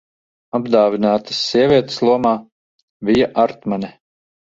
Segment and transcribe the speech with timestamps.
[0.59, 2.31] Apdāvinātas sievietes lomā:
[3.11, 3.93] Vija Artmane.